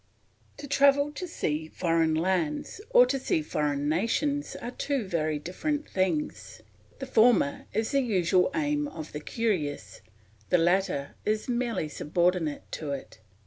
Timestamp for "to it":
12.71-13.19